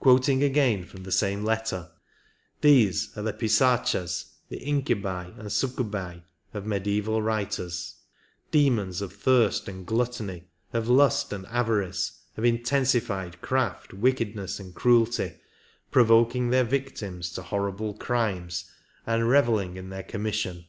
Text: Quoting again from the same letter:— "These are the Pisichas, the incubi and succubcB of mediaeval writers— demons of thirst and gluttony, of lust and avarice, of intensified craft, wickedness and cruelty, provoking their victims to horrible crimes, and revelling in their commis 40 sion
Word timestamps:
Quoting 0.00 0.42
again 0.42 0.82
from 0.82 1.02
the 1.02 1.12
same 1.12 1.44
letter:— 1.44 1.90
"These 2.62 3.10
are 3.18 3.22
the 3.22 3.34
Pisichas, 3.34 4.32
the 4.48 4.56
incubi 4.60 5.24
and 5.36 5.48
succubcB 5.50 6.22
of 6.54 6.64
mediaeval 6.64 7.20
writers— 7.20 7.96
demons 8.60 9.02
of 9.02 9.12
thirst 9.12 9.68
and 9.68 9.84
gluttony, 9.84 10.48
of 10.72 10.88
lust 10.88 11.34
and 11.34 11.44
avarice, 11.48 12.18
of 12.38 12.46
intensified 12.46 13.42
craft, 13.42 13.92
wickedness 13.92 14.58
and 14.58 14.74
cruelty, 14.74 15.34
provoking 15.90 16.48
their 16.48 16.64
victims 16.64 17.30
to 17.32 17.42
horrible 17.42 17.92
crimes, 17.92 18.70
and 19.06 19.28
revelling 19.28 19.76
in 19.76 19.90
their 19.90 20.02
commis 20.02 20.16
40 20.22 20.30
sion 20.30 20.66